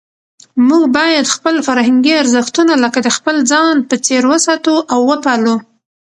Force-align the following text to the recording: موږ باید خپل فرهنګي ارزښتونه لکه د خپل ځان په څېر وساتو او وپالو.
موږ 0.67 0.83
باید 0.97 1.33
خپل 1.35 1.55
فرهنګي 1.67 2.13
ارزښتونه 2.21 2.73
لکه 2.83 2.99
د 3.05 3.09
خپل 3.17 3.35
ځان 3.51 3.75
په 3.89 3.95
څېر 4.05 4.23
وساتو 4.31 4.73
او 4.93 4.99
وپالو. 5.11 5.55